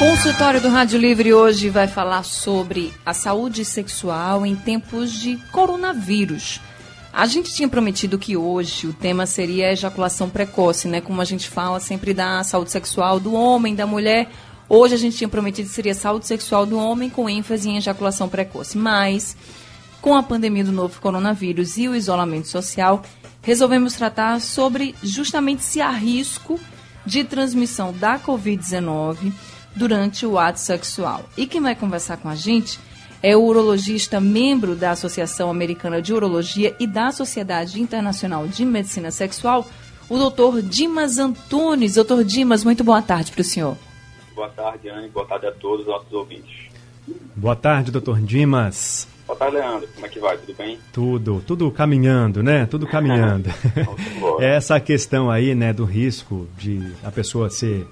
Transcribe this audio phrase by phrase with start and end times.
[0.00, 6.58] Consultório do Rádio Livre hoje vai falar sobre a saúde sexual em tempos de coronavírus.
[7.12, 11.02] A gente tinha prometido que hoje o tema seria a ejaculação precoce, né?
[11.02, 14.30] Como a gente fala sempre da saúde sexual do homem, da mulher.
[14.70, 18.26] Hoje a gente tinha prometido que seria saúde sexual do homem com ênfase em ejaculação
[18.26, 18.78] precoce.
[18.78, 19.36] Mas,
[20.00, 23.02] com a pandemia do novo coronavírus e o isolamento social,
[23.42, 26.58] resolvemos tratar sobre justamente se há risco
[27.04, 29.30] de transmissão da Covid-19
[29.74, 31.24] durante o ato sexual.
[31.36, 32.78] E quem vai conversar com a gente
[33.22, 39.10] é o urologista, membro da Associação Americana de Urologia e da Sociedade Internacional de Medicina
[39.10, 39.66] Sexual,
[40.08, 41.94] o doutor Dimas Antunes.
[41.94, 43.76] Doutor Dimas, muito boa tarde para o senhor.
[44.34, 45.08] Boa tarde, Anne.
[45.08, 46.70] Boa tarde a todos os nossos ouvintes.
[47.36, 49.06] Boa tarde, doutor Dimas.
[49.26, 49.88] Boa tarde, Leandro.
[49.94, 50.36] Como é que vai?
[50.38, 50.78] Tudo bem?
[50.92, 52.66] Tudo, tudo caminhando, né?
[52.66, 53.50] Tudo caminhando.
[54.40, 57.86] Essa questão aí, né, do risco de a pessoa ser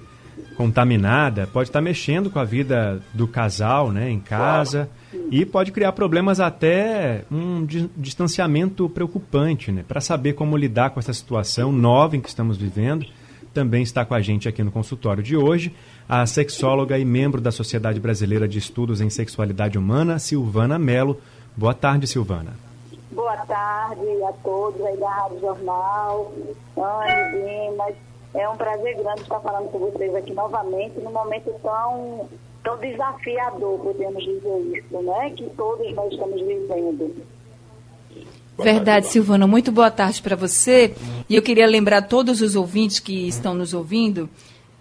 [0.59, 5.27] contaminada pode estar mexendo com a vida do casal, né, em casa claro.
[5.31, 9.85] e pode criar problemas até um distanciamento preocupante, né?
[9.87, 13.05] Para saber como lidar com essa situação nova em que estamos vivendo,
[13.53, 15.73] também está com a gente aqui no consultório de hoje
[16.09, 21.21] a sexóloga e membro da Sociedade Brasileira de Estudos em Sexualidade Humana, Silvana Melo.
[21.55, 22.51] Boa tarde, Silvana.
[23.11, 26.33] Boa tarde a todos aí da Rádio Jornal,
[26.75, 32.29] Anne, Dimas, é um prazer grande estar falando com vocês aqui novamente, num momento tão,
[32.63, 35.31] tão desafiador, podemos dizer isso, né?
[35.31, 37.15] Que todos nós estamos vivendo.
[38.57, 39.47] Verdade, Silvana.
[39.47, 40.93] Muito boa tarde para você.
[41.29, 44.29] E eu queria lembrar todos os ouvintes que estão nos ouvindo.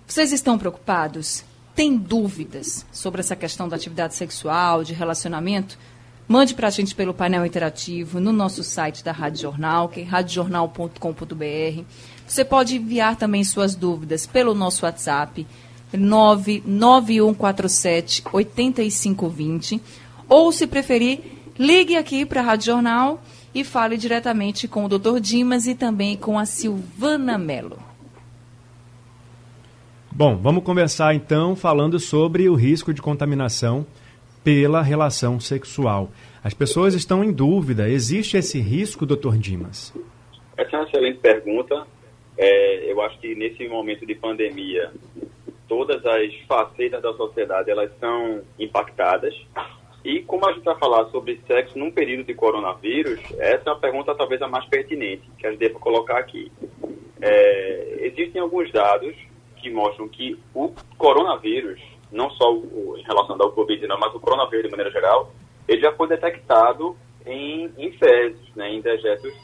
[0.07, 1.45] Vocês estão preocupados?
[1.75, 5.79] Tem dúvidas sobre essa questão da atividade sexual, de relacionamento?
[6.27, 10.05] Mande para a gente pelo painel interativo no nosso site da Rádio Jornal, que é
[10.05, 11.85] radiojornal.com.br.
[12.29, 15.47] Você pode enviar também suas dúvidas pelo nosso WhatsApp
[15.95, 19.81] 99147 8520
[20.29, 21.21] ou, se preferir,
[21.59, 23.23] ligue aqui para a Rádio Jornal
[23.55, 25.21] e fale diretamente com o Dr.
[25.21, 27.79] Dimas e também com a Silvana Mello.
[30.13, 33.87] Bom, vamos conversar então falando sobre o risco de contaminação
[34.45, 36.11] pela relação sexual.
[36.45, 37.89] As pessoas estão em dúvida.
[37.89, 39.95] Existe esse risco, doutor Dimas?
[40.59, 41.87] Essa é uma excelente pergunta.
[42.39, 44.93] É, eu acho que nesse momento de pandemia,
[45.69, 49.35] todas as facetas da sociedade elas são impactadas.
[50.05, 53.81] E como a gente vai falar sobre sexo num período de coronavírus, essa é uma
[53.81, 56.51] pergunta talvez a mais pertinente que a gente deva colocar aqui.
[57.21, 59.17] É, existem alguns dados
[59.57, 61.81] que mostram que o coronavírus,
[62.13, 65.33] não só o, em relação ao Covid, não, mas o coronavírus de maneira geral,
[65.67, 66.97] ele já foi detectado
[67.27, 69.35] em, em fezes, né, em dejetos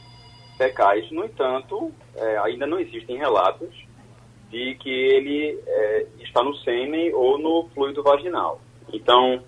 [0.57, 1.09] fecais.
[1.11, 3.69] No entanto, é, ainda não existem relatos
[4.49, 8.61] de que ele é, está no sêmen ou no fluido vaginal.
[8.91, 9.43] Então,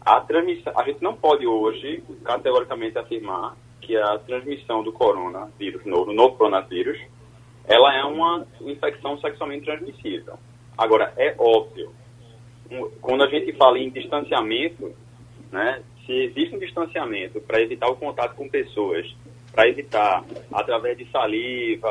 [0.00, 6.12] a transmissão, a gente não pode hoje categoricamente afirmar que a transmissão do coronavírus novo,
[6.12, 6.98] novo coronavírus,
[7.64, 10.34] ela é uma infecção sexualmente transmissível.
[10.78, 11.92] Agora, é óbvio,
[13.00, 14.94] quando a gente fala em distanciamento,
[15.50, 19.06] né, se existe um distanciamento para evitar o contato com pessoas
[19.56, 20.22] para evitar,
[20.52, 21.88] através de saliva,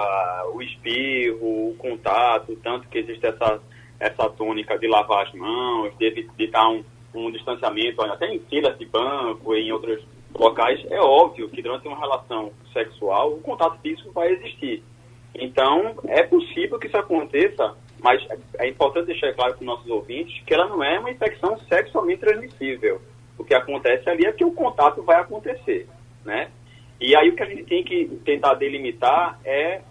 [0.54, 3.60] o espirro, o contato, tanto que existe essa,
[4.00, 6.84] essa tônica de lavar as mãos, de evitar um,
[7.16, 10.06] um distanciamento, até em filas de banco, em outros
[10.38, 14.84] locais, é óbvio que durante uma relação sexual o contato físico vai existir.
[15.34, 18.24] Então, é possível que isso aconteça, mas
[18.60, 22.20] é importante deixar claro para os nossos ouvintes que ela não é uma infecção sexualmente
[22.20, 23.02] transmissível.
[23.40, 25.88] O que acontece ali é que o contato vai acontecer,
[26.24, 26.52] né?
[27.00, 29.82] E aí o que a gente tem que tentar delimitar é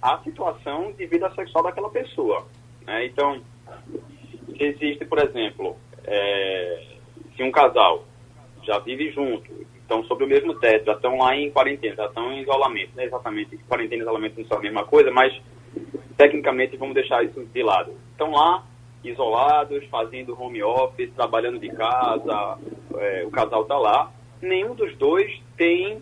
[0.00, 2.46] a situação de vida sexual daquela pessoa.
[2.86, 3.06] Né?
[3.06, 3.40] Então,
[4.56, 6.84] se existe, por exemplo, é,
[7.36, 8.04] se um casal
[8.62, 12.32] já vive junto, estão sobre o mesmo teto, já estão lá em quarentena, já estão
[12.32, 15.34] em isolamento, não é exatamente quarentena e isolamento não são a mesma coisa, mas
[16.16, 17.92] tecnicamente vamos deixar isso de lado.
[18.12, 18.64] Estão lá
[19.02, 22.58] isolados, fazendo home office, trabalhando de casa,
[22.96, 26.00] é, o casal está lá, nenhum dos dois tem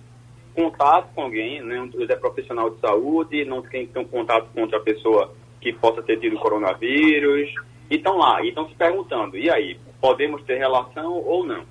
[0.55, 1.89] contato com alguém, né?
[1.95, 6.03] Ele é profissional de saúde, não tem, tem um contato com outra pessoa que possa
[6.03, 7.53] ter tido coronavírus.
[7.91, 11.65] E estão lá, e estão se perguntando, e aí, podemos ter relação ou não?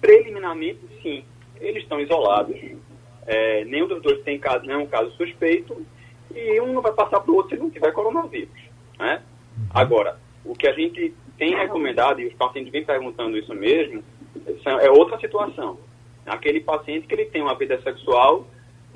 [0.00, 1.24] Preliminarmente, sim.
[1.60, 2.56] eles estão isolados.
[3.26, 5.84] É, nenhum dos dois tem caso, nenhum caso suspeito
[6.34, 8.54] e um não vai passar para o outro se não tiver coronavírus.
[8.98, 9.22] Né?
[9.56, 9.66] Uhum.
[9.70, 14.02] Agora, o que a gente tem recomendado, e os pacientes vêm perguntando isso mesmo,
[14.80, 15.78] é outra situação.
[16.26, 18.46] Aquele paciente que ele tem uma vida sexual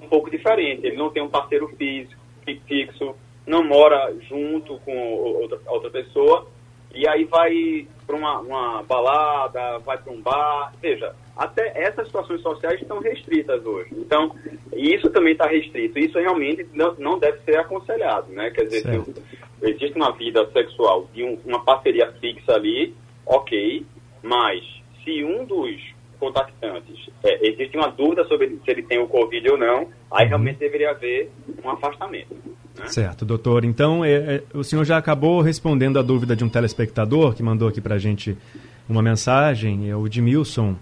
[0.03, 2.21] um pouco diferente, ele não tem um parceiro físico,
[2.67, 3.15] fixo,
[3.47, 6.49] não mora junto com outra, outra pessoa,
[6.95, 10.73] e aí vai para uma, uma, balada, vai para um bar.
[10.81, 13.91] Veja, até essas situações sociais estão restritas hoje.
[13.93, 14.35] Então,
[14.73, 15.99] isso também está restrito.
[15.99, 18.51] Isso realmente não, não deve ser aconselhado, né?
[18.51, 22.95] Quer dizer, se existe uma vida sexual de um, uma parceria fixa ali,
[23.25, 23.87] ok,
[24.23, 24.61] mas
[25.05, 25.81] se um dos
[26.21, 30.29] contactantes é, existe uma dúvida sobre se ele tem o Covid ou não, aí uhum.
[30.29, 31.31] realmente deveria haver
[31.65, 32.37] um afastamento.
[32.79, 32.87] Né?
[32.87, 33.65] Certo, doutor.
[33.65, 37.69] Então, é, é, o senhor já acabou respondendo a dúvida de um telespectador que mandou
[37.69, 38.37] aqui para a gente
[38.89, 40.77] uma mensagem, é o Edmilson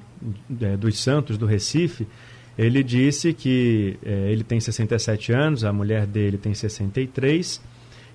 [0.60, 2.06] é, dos Santos, do Recife.
[2.56, 7.60] Ele disse que é, ele tem 67 anos, a mulher dele tem 63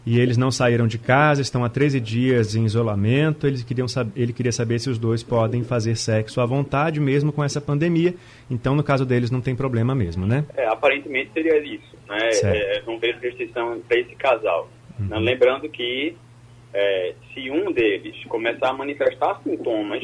[0.06, 3.48] e eles não saíram de casa, estão há 13 dias em isolamento.
[3.48, 7.44] Eles queriam ele queria saber se os dois podem fazer sexo à vontade, mesmo com
[7.44, 8.14] essa pandemia.
[8.52, 10.46] Então, no caso deles, não tem problema mesmo, né?
[10.58, 11.96] É, aparentemente seria isso.
[12.10, 12.18] Né?
[12.44, 14.70] É, não vejo restrição para esse casal.
[15.00, 15.20] Uhum.
[15.20, 16.16] Lembrando que
[16.74, 20.04] é, se um deles começar a manifestar sintomas,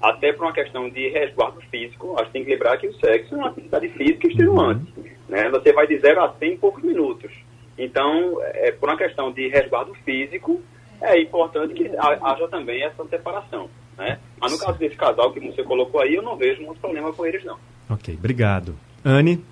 [0.00, 3.34] até por uma questão de resguardo físico, a gente tem que lembrar que o sexo
[3.34, 4.92] é uma atividade física extenuante.
[4.96, 5.04] Uhum.
[5.28, 5.48] Né?
[5.50, 7.30] Você vai de 0 a 100 em poucos minutos.
[7.78, 10.60] Então, é, por uma questão de resguardo físico,
[11.00, 13.70] é importante que haja também essa separação.
[13.96, 14.18] Né?
[14.40, 17.24] Mas no caso desse casal que você colocou aí, eu não vejo muito problema com
[17.24, 17.56] eles, não.
[17.88, 18.76] Ok, obrigado.
[19.04, 19.44] Anne?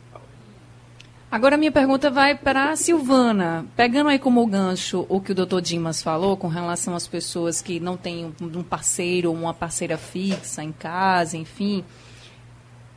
[1.30, 3.66] Agora minha pergunta vai para a Silvana.
[3.76, 7.80] Pegando aí como gancho o que o doutor Dimas falou com relação às pessoas que
[7.80, 11.84] não têm um parceiro ou uma parceira fixa em casa, enfim.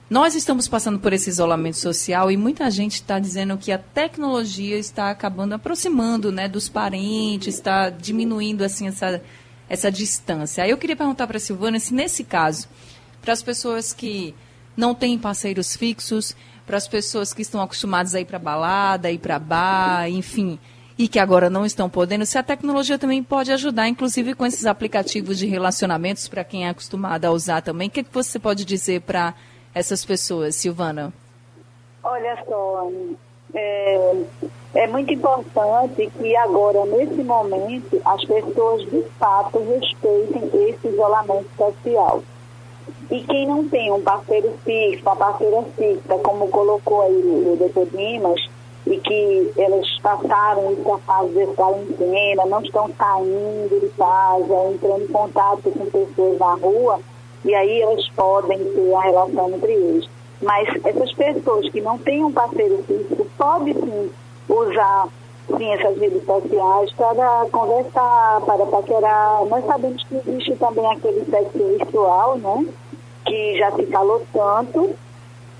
[0.09, 4.75] Nós estamos passando por esse isolamento social e muita gente está dizendo que a tecnologia
[4.75, 9.21] está acabando aproximando né, dos parentes, está diminuindo assim essa,
[9.69, 10.63] essa distância.
[10.63, 12.67] Aí eu queria perguntar para a Silvana se nesse caso,
[13.21, 14.33] para as pessoas que
[14.75, 16.35] não têm parceiros fixos,
[16.65, 20.57] para as pessoas que estão acostumadas a ir para balada, ir para bar, enfim,
[20.97, 24.65] e que agora não estão podendo, se a tecnologia também pode ajudar, inclusive com esses
[24.65, 27.89] aplicativos de relacionamentos para quem é acostumado a usar também.
[27.89, 29.35] O que, que você pode dizer para
[29.74, 31.13] essas pessoas, Silvana?
[32.04, 32.89] Olha só,
[33.54, 34.24] é,
[34.75, 42.24] é muito importante que agora, nesse momento, as pessoas de fato respeitem esse isolamento social.
[43.12, 47.88] E quem não tem um parceiro fixo, uma parceira fixa, como colocou aí o doutor
[47.88, 48.39] Dimas,
[48.86, 55.07] e que elas passaram essa fase de quarentena, não estão saindo de casa, entrando em
[55.07, 57.00] contato com pessoas na rua,
[57.45, 60.09] e aí elas podem ter a relação entre eles.
[60.41, 64.09] Mas essas pessoas que não têm um parceiro físico podem sim
[64.47, 65.07] usar
[65.57, 69.45] sim, essas redes sociais para conversar, para paquerar.
[69.45, 72.65] Nós sabemos que existe também aquele sexo virtual, né?
[73.25, 74.95] Que já se falou tanto.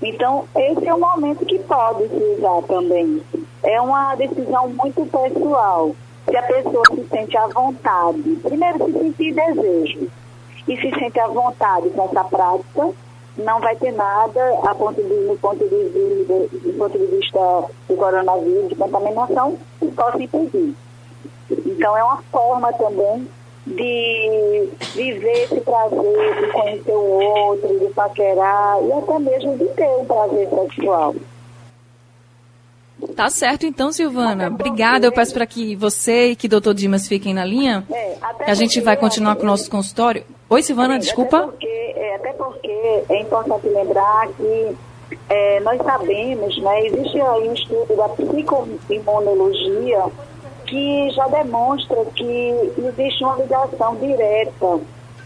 [0.02, 3.22] Então, esse é o momento que pode se usar também.
[3.62, 5.94] É uma decisão muito pessoal.
[6.24, 10.10] Se a pessoa se sente à vontade, primeiro se sentir desejo
[10.70, 12.90] e se sente à vontade com essa prática,
[13.36, 17.64] não vai ter nada a ponto de, no ponto de, de, do ponto de vista
[17.88, 20.72] do coronavírus, de contaminação, que possa impedir.
[21.50, 23.26] Então é uma forma também
[23.66, 29.88] de viver esse prazer, de conhecer o outro, de paquerar e até mesmo de ter
[29.88, 31.14] um prazer sexual.
[33.14, 34.48] Tá certo então, Silvana.
[34.48, 35.06] Obrigada.
[35.06, 37.84] Eu peço para que você e que o doutor Dimas fiquem na linha.
[37.90, 38.16] É,
[38.46, 40.24] a gente vai continuar com o nosso consultório.
[40.48, 41.38] Oi, Silvana, desculpa.
[41.38, 44.76] Até porque, é, até porque é importante lembrar que
[45.28, 50.04] é, nós sabemos, né, existe aí um estudo da psicoimunologia
[50.66, 54.80] que já demonstra que existe uma ligação direta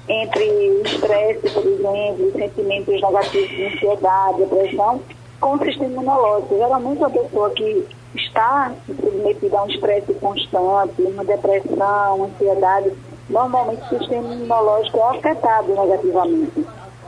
[0.08, 5.00] entre o estresse, por exemplo, sentimentos negativos de ansiedade, depressão,
[5.40, 6.56] com o sistema imunológico.
[6.56, 12.92] Geralmente, uma pessoa que está submetida a um estresse constante, uma depressão, ansiedade,
[13.28, 16.66] normalmente o sistema imunológico é afetado negativamente,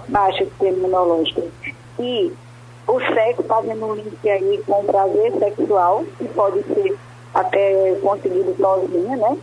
[0.08, 1.42] baixa o sistema imunológico.
[1.98, 2.32] E
[2.86, 6.96] o sexo fazendo um link aí com o prazer sexual, que pode ser
[7.34, 9.36] até conseguido sozinha, né?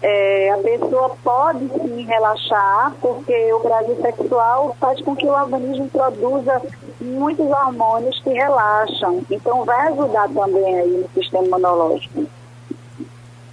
[0.00, 5.88] É, a pessoa pode sim relaxar, porque o prazer sexual faz com que o organismo
[5.88, 6.62] produza
[7.00, 9.22] muitos hormônios que relaxam.
[9.28, 12.26] Então vai ajudar também aí no sistema imunológico.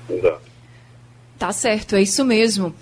[0.10, 0.42] Exato.
[1.38, 2.74] Tá certo, é isso mesmo.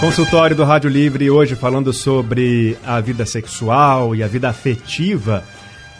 [0.00, 5.44] Consultório do Rádio Livre hoje falando sobre a vida sexual e a vida afetiva.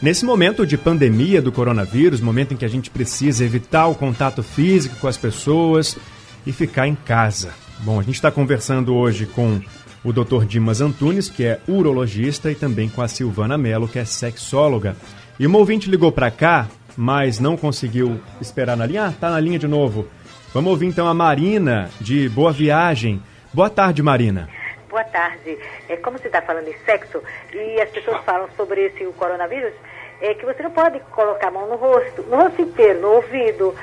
[0.02, 4.42] Nesse momento de pandemia do coronavírus, momento em que a gente precisa evitar o contato
[4.42, 5.96] físico com as pessoas
[6.46, 7.54] e ficar em casa.
[7.80, 9.60] Bom, a gente está conversando hoje com
[10.04, 10.44] o Dr.
[10.44, 14.96] Dimas Antunes, que é urologista, e também com a Silvana Mello, que é sexóloga.
[15.38, 19.06] E uma ouvinte ligou para cá, mas não conseguiu esperar na linha.
[19.06, 20.06] Ah, tá na linha de novo.
[20.52, 23.20] Vamos ouvir então a Marina, de Boa Viagem.
[23.52, 24.48] Boa tarde, Marina.
[24.88, 25.58] Boa tarde.
[25.88, 27.20] É, como você está falando de sexo
[27.52, 29.72] e as pessoas falam sobre esse o coronavírus,
[30.20, 33.74] é que você não pode colocar a mão no rosto, no rosto inteiro, no ouvido,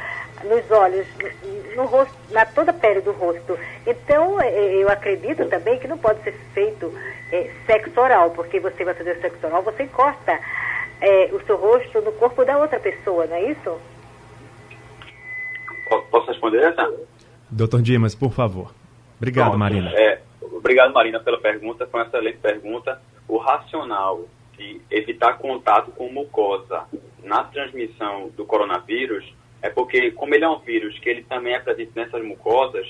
[0.44, 1.08] nos olhos,
[1.76, 3.58] no rosto, na toda a pele do rosto.
[3.86, 6.94] Então, é, é, eu acredito também que não pode ser feito
[7.32, 10.40] é, sexo oral, porque você vai fazer sexo oral, você encosta
[11.00, 13.80] é, o seu rosto no corpo da outra pessoa, não é isso?
[16.10, 16.94] Posso responder essa?
[17.50, 18.74] Doutor Dimas, por favor.
[19.18, 19.92] Obrigado, Pronto, Marina.
[19.94, 21.86] É, obrigado, Marina, pela pergunta.
[21.86, 23.02] Foi uma excelente pergunta.
[23.28, 24.26] O racional
[24.58, 26.86] de evitar contato com mucosa
[27.24, 31.60] na transmissão do coronavírus é porque, como ele é um vírus que ele também é
[31.60, 32.88] presente nessas mucosas,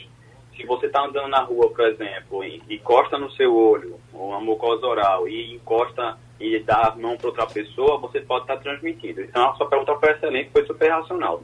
[0.56, 4.86] se você está andando na rua, por exemplo, e encosta no seu olho, uma mucosa
[4.86, 9.22] oral, e encosta e dá a mão para outra pessoa, você pode estar tá transmitindo.
[9.22, 11.42] Então, a sua pergunta foi excelente, foi super racional.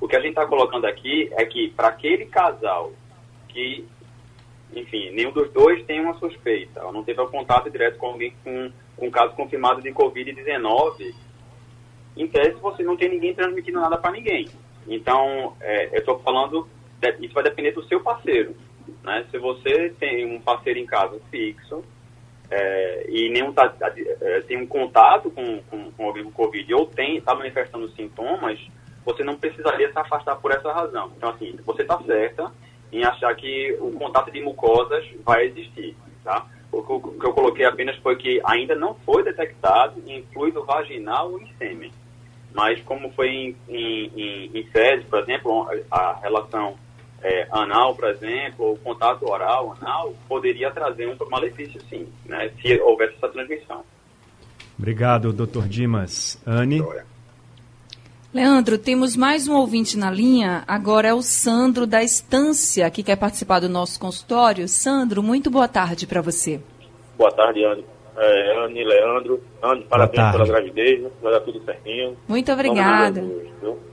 [0.00, 2.92] O que a gente está colocando aqui é que, para aquele casal
[3.48, 3.86] que
[4.74, 8.34] enfim, nenhum dos dois tem uma suspeita, ou não teve um contato direto com alguém
[8.42, 11.14] com, com um caso confirmado de Covid-19,
[12.16, 14.48] em tese você não tem ninguém transmitindo nada para ninguém.
[14.88, 16.68] Então, é, eu estou falando,
[17.20, 18.54] isso vai depender do seu parceiro.
[19.02, 19.24] Né?
[19.30, 21.84] Se você tem um parceiro em casa fixo
[22.50, 23.74] é, e nenhum tá,
[24.20, 28.58] é, tem um contato com, com, com alguém com Covid ou está manifestando sintomas,
[29.04, 31.12] você não precisaria se afastar por essa razão.
[31.16, 32.52] Então, assim, você está certa,
[32.92, 36.46] em achar que o contato de mucosas vai existir, tá?
[36.72, 41.40] O que eu coloquei apenas foi que ainda não foi detectado em fluido vaginal ou
[41.40, 41.92] em sêmen.
[42.54, 46.76] Mas como foi em, em, em, em fezes, por exemplo, a relação
[47.22, 52.80] é, anal, por exemplo, o contato oral anal, poderia trazer um malefício sim, né, se
[52.80, 53.84] houvesse essa transmissão.
[54.78, 56.40] Obrigado, doutor Dimas.
[56.46, 56.82] Anne?
[58.32, 60.62] Leandro, temos mais um ouvinte na linha.
[60.68, 64.68] Agora é o Sandro da Estância, que quer participar do nosso consultório.
[64.68, 66.60] Sandro, muito boa tarde para você.
[67.16, 67.84] Boa tarde, Anne.
[68.16, 69.42] É, Anne, Leandro.
[69.62, 71.10] Anne, parabéns pela gravidez, né?
[71.22, 72.16] vai dar tudo certinho.
[72.26, 73.22] Muito obrigada.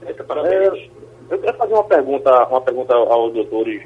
[0.06, 0.72] Eita, parabéns.
[0.72, 0.90] É,
[1.30, 3.82] eu quero fazer uma pergunta, uma pergunta aos doutores.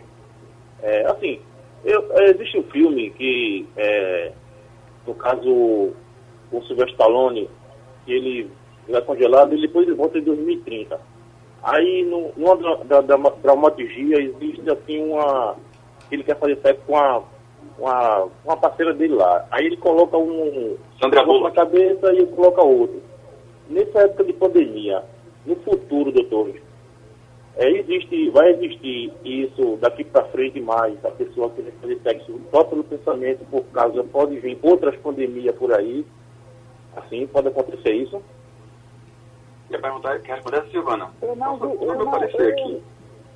[0.83, 1.40] É, assim,
[1.85, 4.33] eu, é, existe um filme que, é,
[5.07, 5.92] no caso,
[6.52, 7.50] o Silvestre Stallone,
[8.04, 8.50] que ele
[8.88, 11.00] já congelado e depois ele volta em 2030.
[11.62, 15.57] Aí, no, numa da, da, da dramaturgia, existe assim uma.
[16.11, 17.23] Ele quer fazer sexo com uma,
[17.78, 19.46] uma, uma parceira dele lá.
[19.50, 20.76] Aí ele coloca um.
[21.00, 23.02] Sandra na cabeça e coloca outro.
[23.68, 25.04] Nessa época de pandemia,
[25.46, 26.54] no futuro, doutor,
[27.56, 32.64] é, existe, vai existir isso daqui para frente mais, a pessoa querer fazer sexo só
[32.64, 36.06] pelo pensamento, por causa, pode vir outras pandemias por aí.
[36.96, 38.22] Assim, pode acontecer isso?
[39.68, 41.10] Quer perguntar, quer responder a Silvana?
[41.20, 41.84] Eu não vi.
[41.84, 42.82] Eu não, aparecer aqui.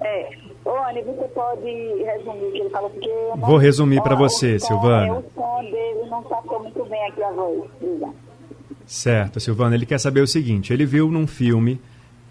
[0.05, 0.31] É.
[0.65, 2.91] Ô, Anny, você pode resumir o que ele falou?
[2.91, 5.07] Porque não, Vou resumir para você, som, Silvana.
[5.07, 7.71] É, o som dele não sacou muito bem aqui a voz.
[8.87, 9.75] Certo, Silvana.
[9.75, 11.81] Ele quer saber o seguinte: ele viu num filme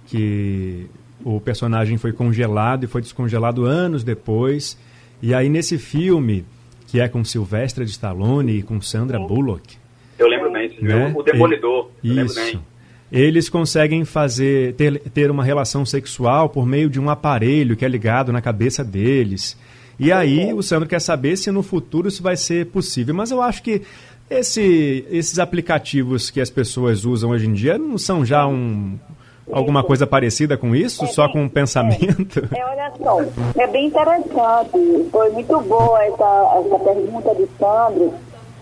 [0.07, 0.89] que
[1.25, 4.77] o personagem foi congelado e foi descongelado anos depois.
[5.21, 6.45] E aí, nesse filme,
[6.87, 9.77] que é com Sylvester de Stallone e com Sandra Bullock.
[10.17, 11.13] Eu lembro bem, né?
[11.15, 11.89] o Demolidor.
[12.03, 12.61] Isso
[13.11, 17.87] eles conseguem fazer ter, ter uma relação sexual por meio de um aparelho que é
[17.87, 19.57] ligado na cabeça deles.
[19.99, 23.13] E aí o Sandro quer saber se no futuro isso vai ser possível.
[23.13, 23.81] Mas eu acho que
[24.29, 28.97] esse, esses aplicativos que as pessoas usam hoje em dia não são já um,
[29.51, 32.47] alguma coisa parecida com isso, é, só com um pensamento?
[32.55, 33.21] É, é, olha só,
[33.61, 35.09] é bem interessante.
[35.11, 38.13] Foi muito boa essa, essa pergunta de Sandro,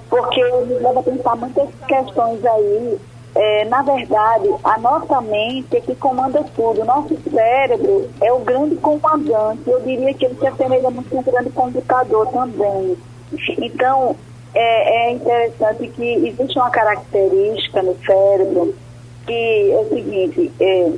[0.09, 2.97] porque nos leva a pensar muitas questões aí
[3.35, 6.81] é, na verdade, a nossa mente é que comanda tudo.
[6.81, 9.69] O nosso cérebro é o grande comandante.
[9.69, 12.97] Eu diria que ele se assemelha muito com um grande computador também.
[13.57, 14.15] Então,
[14.53, 18.73] é, é interessante que existe uma característica no cérebro
[19.29, 20.91] que é o seguinte, é,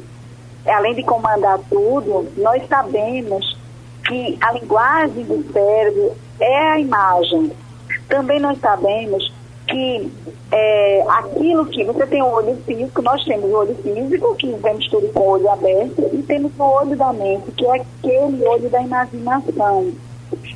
[0.71, 3.57] além de comandar tudo, nós sabemos
[4.07, 7.51] que a linguagem do cérebro é a imagem.
[8.07, 9.33] Também nós sabemos
[9.71, 10.11] que
[10.51, 14.87] é, aquilo que você tem o olho físico, nós temos o olho físico, que vemos
[14.89, 18.69] tudo com o olho aberto, e temos o olho da mente, que é aquele olho
[18.69, 19.91] da imaginação.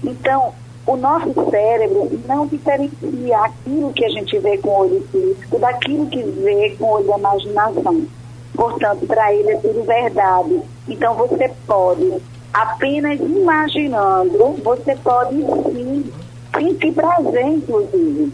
[0.04, 0.54] Então,
[0.86, 6.08] o nosso cérebro não diferencia aquilo que a gente vê com o olho físico daquilo
[6.08, 8.06] que vê com o olho da imaginação.
[8.54, 10.62] Portanto, para ele é tudo verdade.
[10.88, 12.22] Então, você pode,
[12.54, 15.36] apenas imaginando, você pode
[15.72, 16.12] sim
[16.58, 18.32] sentir prazer, inclusive,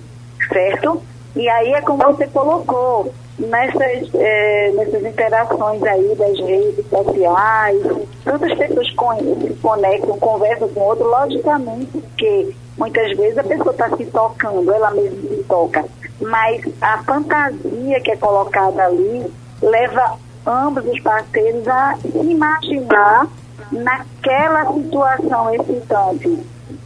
[0.47, 1.01] certo?
[1.35, 7.81] E aí é como você colocou, nessas, é, nessas interações aí das redes sociais,
[8.23, 14.05] tantas pessoas se conectam, conversam com outro, logicamente que muitas vezes a pessoa está se
[14.05, 15.85] tocando, ela mesma se toca,
[16.19, 19.25] mas a fantasia que é colocada ali
[19.61, 23.27] leva ambos os parceiros a imaginar
[23.71, 26.39] naquela situação excitante.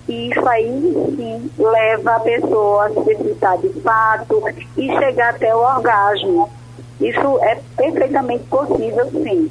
[0.08, 4.44] E isso aí, sim, leva a pessoa a se excitar de fato
[4.78, 6.50] e chegar até o orgasmo.
[7.02, 9.50] Isso é perfeitamente possível, sim.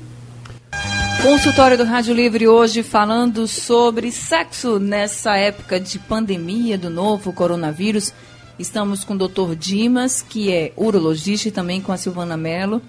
[1.22, 8.12] Consultório do Rádio Livre hoje falando sobre sexo nessa época de pandemia do novo coronavírus.
[8.58, 9.54] Estamos com o Dr.
[9.56, 12.80] Dimas, que é urologista, e também com a Silvana Mello,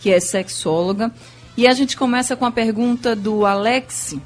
[0.00, 1.12] que é sexóloga.
[1.56, 4.16] E a gente começa com a pergunta do Alex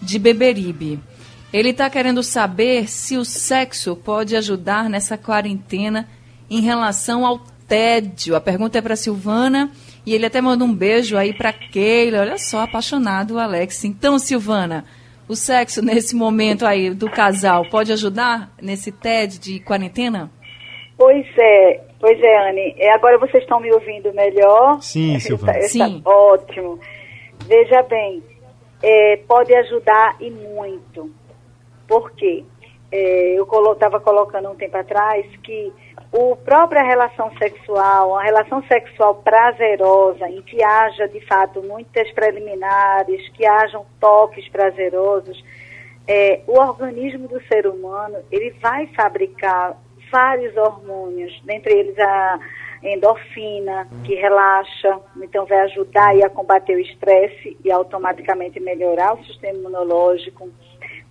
[0.00, 0.98] de Beberibe.
[1.52, 6.08] Ele está querendo saber se o sexo pode ajudar nessa quarentena
[6.48, 8.36] em relação ao tédio.
[8.36, 9.70] A pergunta é para Silvana
[10.06, 12.20] e ele até manda um beijo aí para Keila.
[12.20, 13.84] Olha só, apaixonado o Alex.
[13.84, 14.84] Então, Silvana,
[15.28, 20.30] o sexo nesse momento aí do casal pode ajudar nesse tédio de quarentena?
[20.96, 22.74] Pois é, pois é, Anne.
[22.78, 24.80] É, agora vocês estão me ouvindo melhor?
[24.82, 25.58] Sim, Silvana.
[25.58, 26.02] Está, Sim.
[26.04, 26.78] Ótimo.
[27.46, 28.22] Veja bem,
[28.82, 31.10] é, pode ajudar e muito.
[31.90, 32.44] Por quê?
[32.92, 33.42] É, eu
[33.72, 35.72] estava colo colocando um tempo atrás que
[36.12, 43.28] o própria relação sexual, a relação sexual prazerosa, em que haja de fato muitas preliminares,
[43.30, 45.44] que hajam toques prazerosos,
[46.06, 49.76] é, o organismo do ser humano ele vai fabricar
[50.12, 52.38] vários hormônios, dentre eles a
[52.84, 59.58] endorfina, que relaxa, então vai ajudar a combater o estresse e automaticamente melhorar o sistema
[59.58, 60.48] imunológico.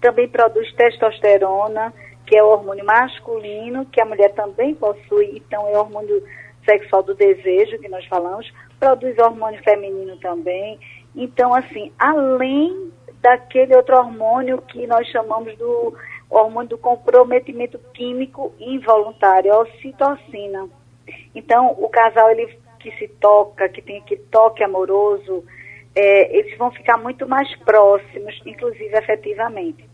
[0.01, 1.93] Também produz testosterona,
[2.25, 6.23] que é o hormônio masculino, que a mulher também possui, então é o hormônio
[6.63, 10.79] sexual do desejo, que nós falamos, produz hormônio feminino também.
[11.15, 15.95] Então, assim, além daquele outro hormônio que nós chamamos do
[16.29, 20.69] hormônio do comprometimento químico involuntário, a ocitocina.
[21.33, 22.47] Então, o casal ele
[22.79, 25.43] que se toca, que tem aquele toque amoroso,
[25.95, 29.88] é, eles vão ficar muito mais próximos, inclusive afetivamente,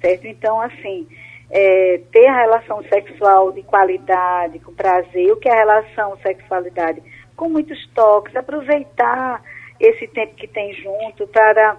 [0.00, 0.26] certo?
[0.26, 1.06] Então, assim,
[1.50, 7.02] é, ter a relação sexual de qualidade, com prazer, o que é a relação sexualidade?
[7.36, 9.42] Com muitos toques, aproveitar
[9.80, 11.76] esse tempo que tem junto para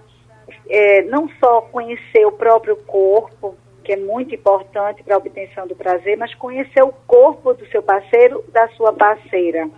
[0.69, 5.75] é, não só conhecer o próprio corpo, que é muito importante para a obtenção do
[5.75, 9.69] prazer, mas conhecer o corpo do seu parceiro, da sua parceira.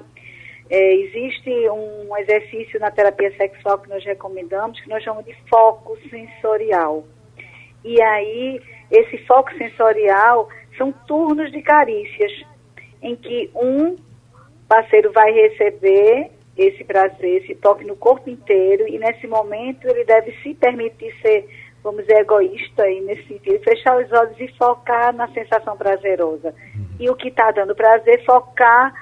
[0.69, 5.97] É, existe um exercício na terapia sexual que nós recomendamos, que nós chamamos de foco
[6.09, 7.03] sensorial.
[7.83, 12.31] E aí, esse foco sensorial são turnos de carícias,
[13.01, 13.95] em que um
[14.67, 20.31] parceiro vai receber esse prazer, esse toque no corpo inteiro, e nesse momento ele deve
[20.43, 21.47] se permitir ser
[21.83, 26.53] vamos dizer, egoísta aí nesse sentido, fechar os olhos e focar na sensação prazerosa.
[26.99, 28.93] E o que está dando prazer, focar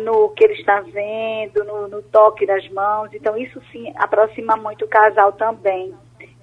[0.00, 3.10] no que ele está vendo, no, no, toque das mãos.
[3.12, 5.94] Então, isso sim aproxima muito o casal também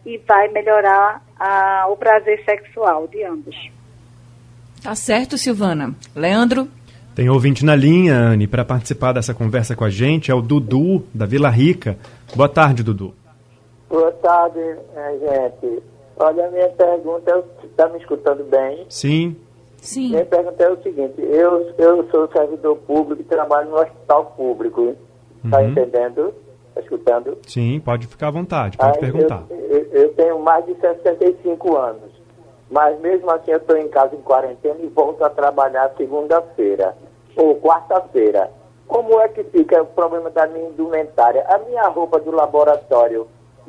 [0.05, 3.55] e vai melhorar a, o prazer sexual de ambos.
[4.81, 5.93] Tá certo, Silvana.
[6.15, 6.67] Leandro?
[7.15, 11.03] Tem ouvinte na linha, Anne, para participar dessa conversa com a gente, é o Dudu,
[11.13, 11.97] da Vila Rica.
[12.33, 13.13] Boa tarde, Dudu.
[13.89, 14.59] Boa tarde,
[15.19, 15.83] gente.
[16.15, 18.85] Olha, a minha pergunta, está me escutando bem?
[18.89, 19.35] Sim.
[19.81, 20.09] Sim.
[20.09, 24.95] Minha pergunta é o seguinte, eu, eu sou servidor público e trabalho no hospital público.
[25.43, 25.69] Está uhum.
[25.69, 26.33] entendendo?
[26.79, 27.37] Está escutando?
[27.45, 29.43] Sim, pode ficar à vontade, pode Aí perguntar.
[29.49, 32.11] Eu, eu, eu, tenho mais de 65 anos,
[32.71, 36.95] mas mesmo assim eu estou em casa em quarentena e volto a trabalhar segunda-feira
[37.35, 38.49] ou quarta-feira.
[38.87, 41.45] Como é que fica o problema da minha indumentária?
[41.47, 43.27] A minha roupa do laboratório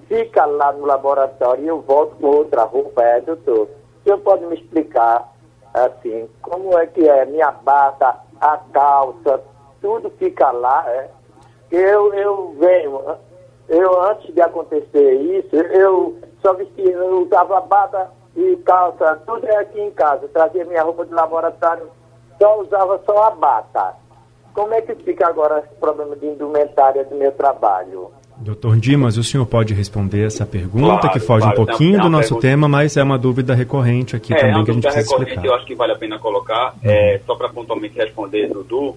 [0.08, 3.68] fica lá no laboratório e eu volto com outra roupa, é, doutor?
[4.00, 5.30] O senhor pode me explicar,
[5.74, 9.42] assim, como é que é minha bata, a calça,
[9.80, 11.10] tudo fica lá, é?
[11.70, 13.00] Eu, eu venho,
[13.68, 19.56] eu antes de acontecer isso, eu só vestia, eu usava bata e calça, tudo é
[19.56, 21.84] aqui em casa, trazia minha roupa de laboratório,
[22.40, 23.94] só usava só a bata.
[24.52, 28.10] Como é que fica agora esse problema de indumentária do meu trabalho?
[28.36, 32.02] Doutor Dimas, o senhor pode responder essa pergunta, Claro, que foge claro, um pouquinho é
[32.02, 34.74] do nosso pergunta- tema, mas é uma dúvida recorrente aqui é, também uma que a
[34.74, 35.52] gente dúvida precisa recorrente, explicar.
[35.54, 38.96] eu acho que vale a pena colocar, é, só para pontualmente responder, Dudu,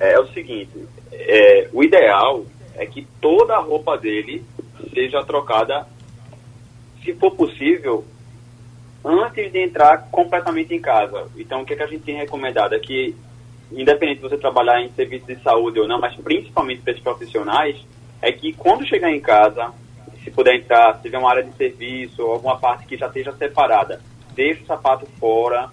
[0.00, 4.42] é, o seguinte, é, o ideal é que toda a roupa dele
[4.94, 5.86] seja trocada,
[7.04, 8.04] se for possível,
[9.04, 11.28] antes de entrar completamente em casa.
[11.36, 13.14] Então, o que, é que a gente tem recomendado é que,
[13.70, 17.76] independente de você trabalhar em serviço de saúde ou não, mas principalmente para esses profissionais,
[18.22, 19.72] é que quando chegar em casa,
[20.24, 23.32] se puder entrar, se tiver uma área de serviço ou alguma parte que já esteja
[23.32, 24.00] separada,
[24.34, 25.70] deixa o sapato fora,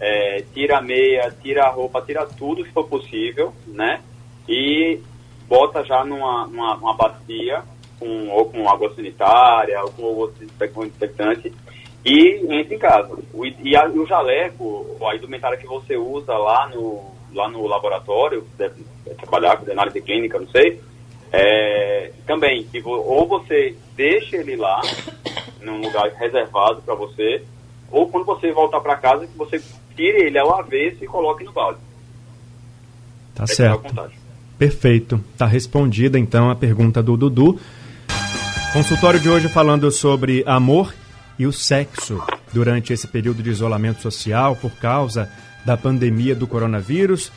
[0.00, 4.00] é, tira a meia, tira a roupa, tira tudo se for possível, né?
[4.48, 5.00] E
[5.46, 7.62] bota já numa, numa, numa bacia,
[7.98, 11.52] com, ou com água sanitária, ou com outro desinfectante,
[12.04, 13.18] e entra em casa.
[13.32, 18.46] O, e, a, o jaleco, a indumentária que você usa lá no, lá no laboratório,
[18.56, 18.84] deve
[19.16, 20.80] trabalhar área de clínica, não sei,
[21.32, 24.80] é, também, vo- ou você deixa ele lá,
[25.60, 27.42] num lugar reservado para você,
[27.90, 29.60] ou quando você voltar para casa, que você
[29.98, 31.80] tire ele ao avesso e coloque no balde.
[33.34, 34.10] Tá à certo.
[34.56, 35.22] Perfeito.
[35.36, 37.58] Tá respondida então a pergunta do Dudu.
[38.72, 40.94] Consultório de hoje falando sobre amor
[41.36, 45.28] e o sexo durante esse período de isolamento social por causa
[45.66, 47.32] da pandemia do coronavírus.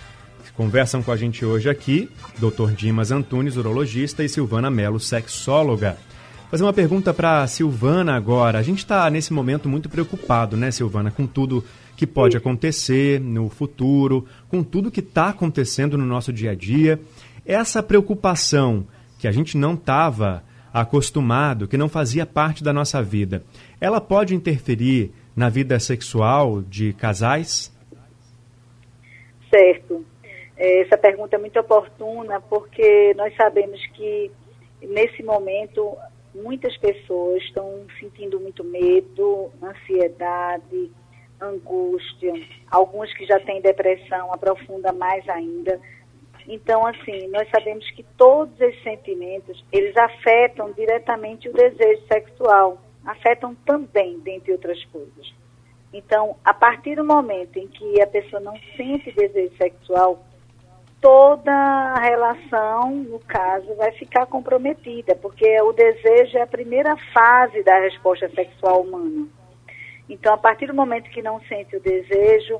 [0.55, 2.71] Conversam com a gente hoje aqui Dr.
[2.75, 5.97] Dimas Antunes, urologista, e Silvana Mello, sexóloga.
[6.51, 8.59] Fazer uma pergunta para Silvana agora.
[8.59, 11.63] A gente está nesse momento muito preocupado, né, Silvana, com tudo
[12.01, 16.99] que pode acontecer no futuro, com tudo que está acontecendo no nosso dia a dia.
[17.45, 18.87] Essa preocupação
[19.19, 23.43] que a gente não estava acostumado, que não fazia parte da nossa vida,
[23.79, 27.71] ela pode interferir na vida sexual de casais?
[29.53, 30.03] Certo.
[30.57, 34.31] Essa pergunta é muito oportuna porque nós sabemos que
[34.81, 35.95] nesse momento
[36.33, 40.89] muitas pessoas estão sentindo muito medo, ansiedade,
[41.41, 42.33] angústia.
[42.69, 45.79] Alguns que já têm depressão aprofunda mais ainda.
[46.47, 53.55] Então, assim, nós sabemos que todos esses sentimentos, eles afetam diretamente o desejo sexual, afetam
[53.65, 55.33] também, dentre outras coisas.
[55.93, 60.23] Então, a partir do momento em que a pessoa não sente desejo sexual,
[61.01, 67.61] toda a relação, no caso, vai ficar comprometida, porque o desejo é a primeira fase
[67.63, 69.27] da resposta sexual humana.
[70.11, 72.59] Então, a partir do momento que não sente o desejo,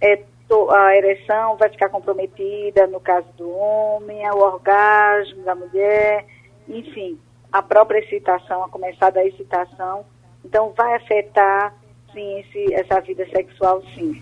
[0.00, 0.16] é,
[0.48, 6.26] to- a ereção vai ficar comprometida, no caso do homem, é o orgasmo da mulher,
[6.68, 7.16] enfim,
[7.52, 10.04] a própria excitação, a começar da excitação.
[10.44, 11.72] Então, vai afetar,
[12.12, 14.20] sim, esse, essa vida sexual, sim.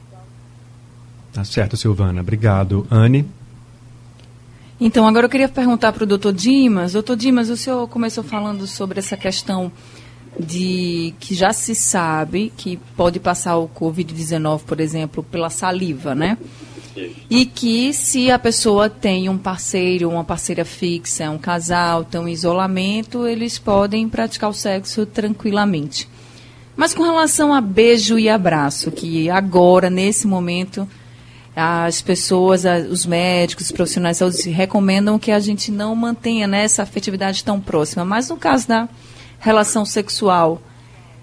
[1.33, 2.21] Tá certo, Silvana.
[2.21, 2.87] Obrigado.
[2.91, 3.27] Anne?
[4.79, 6.93] Então, agora eu queria perguntar para o doutor Dimas.
[6.93, 9.73] Doutor Dimas, o senhor começou falando sobre essa questão
[10.39, 16.37] de que já se sabe que pode passar o Covid-19, por exemplo, pela saliva, né?
[17.29, 22.29] E que se a pessoa tem um parceiro, uma parceira fixa, um casal, tem um
[22.29, 26.09] isolamento, eles podem praticar o sexo tranquilamente.
[26.75, 30.89] Mas com relação a beijo e abraço, que agora, nesse momento,
[31.55, 36.65] as pessoas, os médicos, os profissionais de saúde recomendam que a gente não mantenha né,
[36.65, 38.05] essa afetividade tão próxima.
[38.05, 38.89] Mas no caso da
[39.47, 40.61] relação sexual,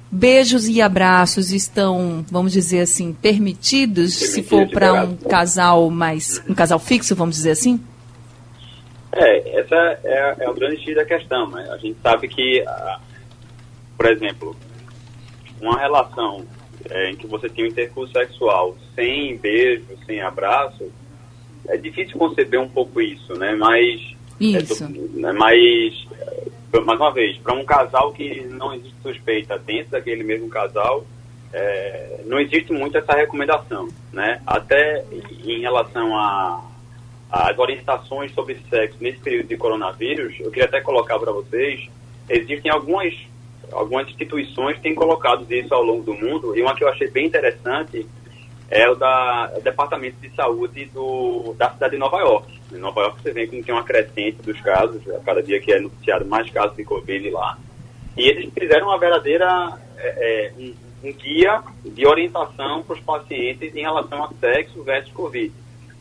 [0.10, 6.54] beijos e abraços estão, vamos dizer assim, permitidos, se for para um casal mais, um
[6.54, 7.80] casal fixo, vamos dizer assim?
[9.12, 11.68] É, essa é, é o grande X da questão, né?
[11.72, 13.00] A gente sabe que, ah,
[13.98, 14.56] por exemplo,
[15.62, 16.46] uma relação
[16.90, 20.90] é, em que você tem um intercurso sexual sem beijo, sem abraço,
[21.68, 23.54] é difícil conceber um pouco isso, né?
[23.56, 24.02] Mas,
[24.40, 24.84] Isso.
[24.84, 26.44] é, do- né, mas é,
[26.82, 31.06] mais uma vez, para um casal que não existe suspeita dentro daquele mesmo casal,
[31.54, 34.42] é, não existe muito essa recomendação, né?
[34.46, 35.06] Até
[35.46, 36.70] em relação a
[37.34, 41.90] as orientações sobre sexo nesse período de coronavírus, eu queria até colocar para vocês,
[42.30, 43.12] existem algumas,
[43.72, 47.10] algumas instituições que têm colocado isso ao longo do mundo, e uma que eu achei
[47.10, 48.06] bem interessante
[48.74, 52.60] é o da Departamento de Saúde do, da cidade de Nova York.
[52.74, 55.72] Em Nova York você vê que tem uma crescente dos casos, a cada dia que
[55.72, 57.56] é noticiado mais casos de Covid lá.
[58.18, 60.74] E eles fizeram uma verdadeira é, é, um,
[61.08, 65.54] um guia de orientação para os pacientes em relação a sexo versus Covid.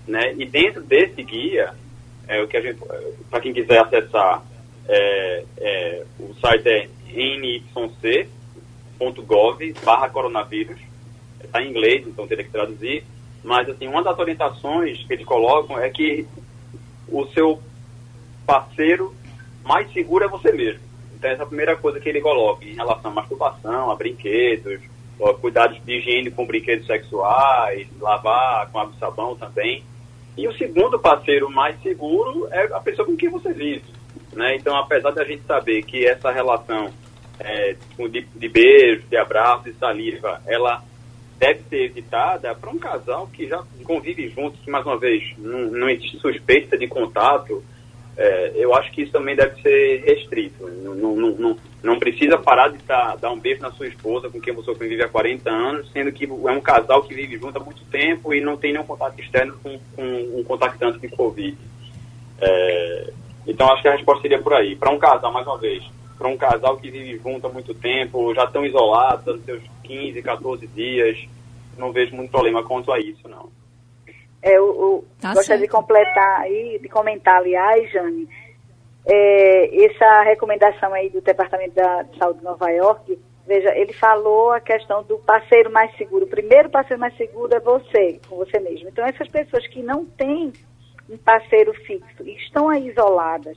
[0.09, 0.35] Né?
[0.39, 1.75] E dentro desse guia,
[2.27, 2.81] é, o que a gente,
[3.31, 4.43] para quem quiser acessar,
[4.89, 8.25] é, é, o site é nyc.gov
[9.85, 10.81] barra coronavírus.
[11.43, 13.05] Está em inglês, então teria que traduzir.
[13.43, 16.27] Mas assim, uma das orientações que eles colocam é que
[17.09, 17.61] o seu
[18.47, 19.15] parceiro
[19.65, 20.81] mais seguro é você mesmo.
[21.15, 24.81] Então, essa é a primeira coisa que ele coloca em relação à masturbação, a brinquedos,
[25.23, 29.85] a cuidados de higiene com brinquedos sexuais, lavar com água e sabão também.
[30.37, 33.85] E o segundo parceiro mais seguro é a pessoa com quem você vive.
[34.33, 34.57] Né?
[34.57, 36.91] Então, apesar da gente saber que essa relação
[37.39, 37.77] é,
[38.09, 40.83] de, de beijo, de abraço, de saliva, ela
[41.43, 45.91] deve ser evitada para um casal que já convive juntos, que mais uma vez não,
[45.91, 47.65] existe suspeita de contato,
[48.17, 50.69] é, eu acho que isso também deve ser restrito.
[50.69, 54.41] Não, não, não, não precisa parar de dar, dar um beijo na sua esposa com
[54.41, 57.61] quem você convive há 40 anos, sendo que é um casal que vive junto há
[57.61, 61.59] muito tempo e não tem nenhum contato externo com, com um contactante de Covid.
[62.41, 63.13] É,
[63.49, 64.77] então acho que a resposta seria por aí.
[64.77, 65.83] Para um casal, mais uma vez,
[66.17, 70.23] para um casal que vive junto há muito tempo, já estão isolados, nos seus 15,
[70.23, 71.19] 14 dias,
[71.77, 73.51] não vejo muito problema quanto a isso, não.
[74.43, 78.29] É, eu, tá gostaria de completar aí, de comentar, aliás, Jane,
[79.07, 84.61] é, essa recomendação aí do Departamento da Saúde de Nova York, veja, ele falou a
[84.61, 86.25] questão do parceiro mais seguro.
[86.25, 88.89] O primeiro parceiro mais seguro é você, com você mesmo.
[88.89, 90.53] Então, essas pessoas que não têm
[91.09, 93.57] um parceiro fixo e estão aí isoladas,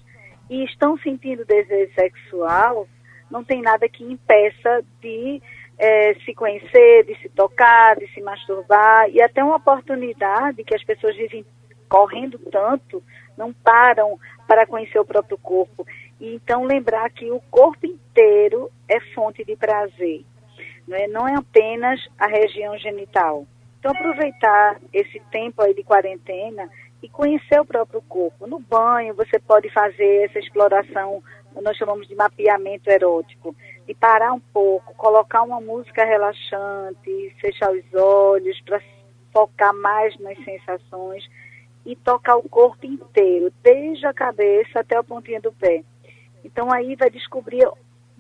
[0.50, 2.88] e estão sentindo desejo sexual,
[3.32, 5.42] não tem nada que impeça de
[5.78, 10.84] é, se conhecer, de se tocar, de se masturbar, e até uma oportunidade que as
[10.84, 11.46] pessoas vivem
[11.90, 13.04] correndo tanto,
[13.38, 15.86] não param para conhecer o próprio corpo.
[16.20, 20.24] E então lembrar que o corpo inteiro é fonte de prazer,
[20.88, 23.46] não é, não é apenas a região genital.
[23.80, 26.70] Então aproveitar esse tempo aí de quarentena
[27.04, 28.48] e conhecer o próprio corpo.
[28.48, 31.22] No banho, você pode fazer essa exploração,
[31.62, 33.56] nós chamamos de mapeamento erótico,
[33.88, 38.82] de parar um pouco, colocar uma música relaxante, fechar os olhos para
[39.32, 41.28] focar mais nas sensações
[41.86, 45.84] e tocar o corpo inteiro, desde a cabeça até a pontinha do pé.
[46.44, 47.68] Então aí vai descobrir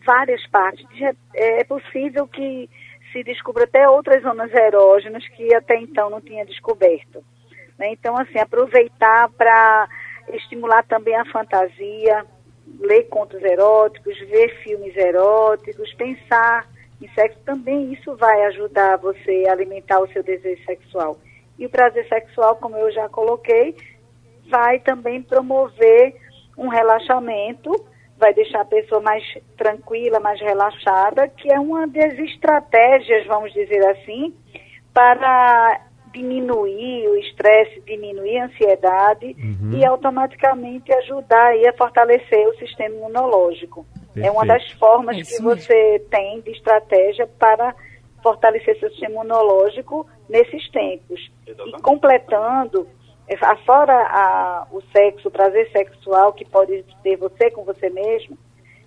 [0.05, 0.85] várias partes.
[1.33, 2.69] É possível que
[3.11, 7.23] se descubra até outras zonas erógenas que até então não tinha descoberto.
[7.77, 7.89] Né?
[7.91, 9.87] Então, assim, aproveitar para
[10.33, 12.25] estimular também a fantasia,
[12.79, 16.67] ler contos eróticos, ver filmes eróticos, pensar
[17.01, 21.17] em sexo, também isso vai ajudar você a alimentar o seu desejo sexual.
[21.57, 23.75] E o prazer sexual, como eu já coloquei,
[24.49, 26.15] vai também promover
[26.57, 27.71] um relaxamento,
[28.17, 29.23] vai deixar a pessoa mais
[29.57, 34.33] tranquila, mais relaxada, que é uma das estratégias, vamos dizer assim,
[34.93, 35.81] para
[36.15, 39.77] diminuir o estresse, diminuir a ansiedade uhum.
[39.77, 43.85] e automaticamente ajudar aí a fortalecer o sistema imunológico.
[44.13, 44.27] Perfeito.
[44.27, 47.75] É uma das formas é que você tem de estratégia para
[48.23, 51.19] fortalecer seu sistema imunológico nesses tempos.
[51.45, 52.87] E completando,
[53.27, 58.37] é, fora a, o sexo, o prazer sexual que pode ter você com você mesmo,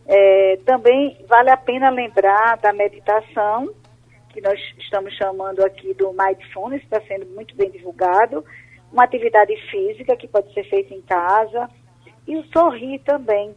[0.07, 3.69] é, também vale a pena lembrar da meditação
[4.39, 8.45] que nós estamos chamando aqui do Mindfulness, está sendo muito bem divulgado,
[8.93, 11.69] uma atividade física que pode ser feita em casa,
[12.27, 13.55] e o sorrir também.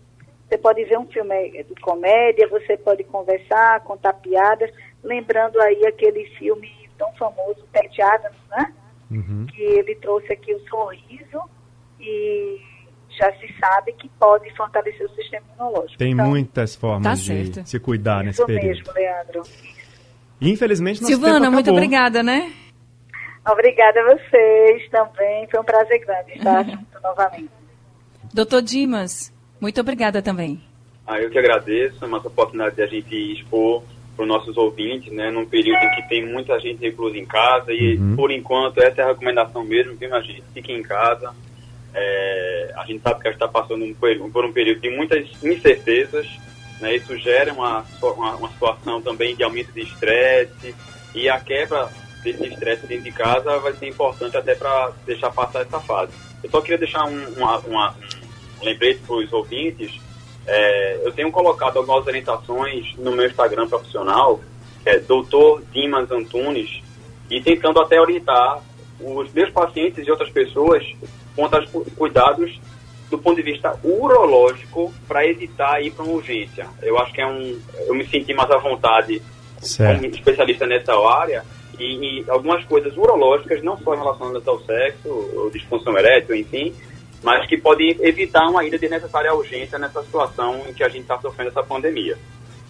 [0.50, 4.72] Você pode ver um filme de comédia, você pode conversar, contar piadas,
[5.04, 8.74] lembrando aí aquele filme tão famoso, Pat Adams, né?
[9.12, 9.46] Uhum.
[9.46, 11.41] Que ele trouxe aqui o sorriso
[12.00, 12.60] e
[13.20, 15.98] já se sabe que pode fortalecer o sistema imunológico.
[15.98, 18.72] Tem então, muitas formas tá de se cuidar nesse período.
[18.72, 19.44] Isso mesmo, Leandro.
[20.41, 22.51] Infelizmente, nosso Silvana, muito obrigada, né?
[23.47, 25.47] Obrigada a vocês também.
[25.49, 27.49] Foi um prazer grande estar junto novamente.
[28.34, 30.62] Doutor Dimas, muito obrigada também.
[31.06, 33.84] Ah, eu que agradeço, é uma oportunidade de a gente expor
[34.15, 37.71] para os nossos ouvintes, né, num período em que tem muita gente reclusa em casa
[37.71, 38.15] e, uhum.
[38.15, 40.43] por enquanto, essa é a recomendação mesmo, viu, minha gente?
[40.54, 41.34] Fique em casa.
[41.93, 43.86] É, a gente sabe que a gente está passando
[44.32, 46.27] por um período de muitas incertezas,
[46.82, 46.96] né?
[46.96, 50.76] Isso gera uma, uma, uma situação também de aumento de estresse
[51.13, 51.89] e a quebra
[52.24, 56.12] desse estresse dentro de casa vai ser importante até para deixar passar essa fase.
[56.44, 57.96] Eu só queria deixar um, uma, uma,
[58.62, 60.00] um lembrete para os ouvintes.
[60.46, 64.39] É, eu tenho colocado algumas orientações no meu Instagram profissional,
[64.84, 65.62] que é Dr.
[65.72, 66.82] Dimas Antunes,
[67.30, 68.62] e tentando até orientar
[69.00, 70.84] os meus pacientes e outras pessoas
[71.36, 72.60] quanto aos cuidados
[73.12, 76.65] do ponto de vista urológico para evitar ir para uma urgência.
[76.82, 77.60] Eu acho que é um.
[77.86, 79.21] Eu me senti mais à vontade
[79.60, 80.02] certo.
[80.02, 81.43] como especialista nessa área
[81.78, 86.74] e, e, algumas coisas urológicas, não só relacionadas ao sexo, ou disfunção erétil, enfim,
[87.21, 91.02] mas que podem evitar uma ida de necessária urgência nessa situação em que a gente
[91.02, 92.17] está sofrendo essa pandemia.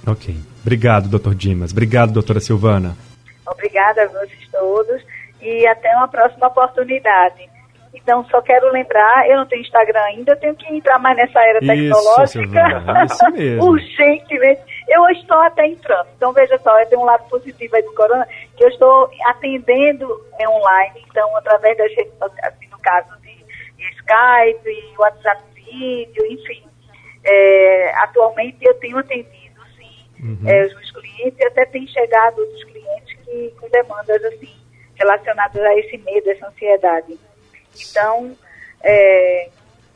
[0.07, 0.35] Ok.
[0.61, 1.71] Obrigado, doutor Dimas.
[1.71, 2.97] Obrigado, doutora Silvana.
[3.45, 5.01] Obrigada a vocês todos
[5.41, 7.50] e até uma próxima oportunidade.
[7.93, 11.39] Então, só quero lembrar, eu não tenho Instagram ainda, eu tenho que entrar mais nessa
[11.39, 12.27] era Isso, tecnológica.
[12.27, 13.63] Silvana, isso mesmo.
[13.69, 14.61] Urgentemente.
[14.87, 16.07] Eu estou até entrando.
[16.15, 20.25] Então, veja só, eu tenho um lado positivo aí do Corona, que eu estou atendendo
[20.39, 23.35] é, online, então, através das redes sociais, assim, no caso de,
[23.75, 26.63] de Skype, WhatsApp vídeo, enfim.
[27.23, 30.49] É, atualmente eu tenho atendido, sim, Uhum.
[30.49, 34.53] é, os meus clientes, e até tem chegado outros clientes que, com demandas, assim,
[34.95, 37.19] relacionadas a esse medo, essa ansiedade.
[37.79, 38.35] Então,
[38.83, 39.49] é,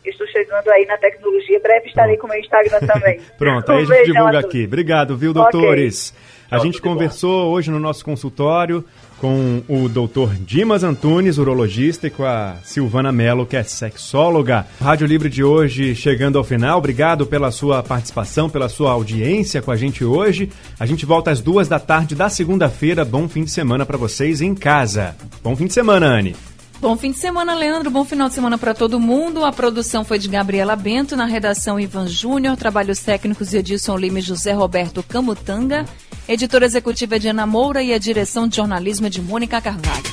[0.05, 3.19] estou chegando aí na tecnologia, breve estarei com o meu Instagram também.
[3.37, 4.65] Pronto, aí a gente divulga a aqui.
[4.65, 6.13] Obrigado, viu, doutores?
[6.49, 6.93] A Tchau, gente tudo bom.
[6.93, 8.85] conversou hoje no nosso consultório
[9.19, 14.67] com o doutor Dimas Antunes, urologista, e com a Silvana Mello, que é sexóloga.
[14.79, 16.77] Rádio Livre de hoje chegando ao final.
[16.77, 20.51] Obrigado pela sua participação, pela sua audiência com a gente hoje.
[20.79, 23.03] A gente volta às duas da tarde da segunda-feira.
[23.03, 25.15] Bom fim de semana para vocês em casa.
[25.41, 26.35] Bom fim de semana, Anne.
[26.81, 27.89] Bom fim de semana, Leandro.
[27.89, 29.45] Bom final de semana para todo mundo.
[29.45, 34.19] A produção foi de Gabriela Bento, na redação Ivan Júnior, trabalhos técnicos de Edilson Lima
[34.19, 35.85] e José Roberto Camutanga,
[36.27, 40.03] editora executiva de Ana Moura e a direção de jornalismo de Mônica Carvalho.